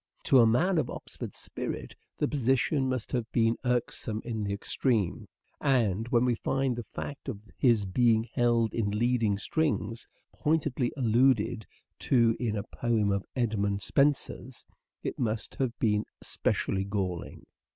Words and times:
To 0.23 0.39
a 0.39 0.47
man 0.47 0.79
of 0.79 0.89
Oxford's 0.89 1.37
spirit 1.37 1.95
the 2.17 2.27
position 2.27 2.89
must 2.89 3.11
have 3.11 3.31
been 3.31 3.55
irksome 3.63 4.19
in 4.25 4.43
the 4.43 4.51
extreme; 4.51 5.27
and 5.59 6.07
when 6.07 6.25
we 6.25 6.33
find 6.33 6.75
the 6.75 6.81
fact 6.89 7.29
of 7.29 7.47
his 7.55 7.85
being 7.85 8.27
held 8.33 8.73
in 8.73 8.89
leading 8.89 9.37
strings 9.37 10.07
pointedly 10.33 10.91
alluded 10.97 11.67
to 11.99 12.35
in 12.39 12.55
a 12.55 12.63
poem 12.63 13.11
of 13.11 13.27
Edmund 13.35 13.83
Spenser's, 13.83 14.65
it 15.03 15.19
must 15.19 15.53
have 15.53 15.77
been 15.77 16.03
specially 16.23 16.83
galling. 16.83 17.45